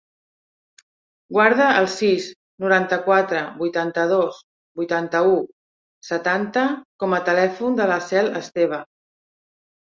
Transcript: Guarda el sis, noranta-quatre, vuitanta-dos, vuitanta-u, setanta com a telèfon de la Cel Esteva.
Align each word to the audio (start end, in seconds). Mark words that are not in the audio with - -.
Guarda 1.35 1.65
el 1.81 1.89
sis, 1.95 2.29
noranta-quatre, 2.63 3.41
vuitanta-dos, 3.59 4.39
vuitanta-u, 4.81 5.35
setanta 6.09 6.65
com 7.05 7.15
a 7.19 7.21
telèfon 7.29 7.79
de 7.83 7.89
la 7.93 8.01
Cel 8.09 8.33
Esteva. 8.43 8.83